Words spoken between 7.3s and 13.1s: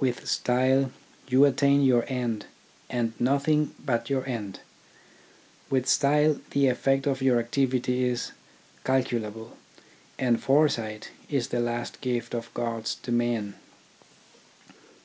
activity is calculable, and foresight is the last gift of gods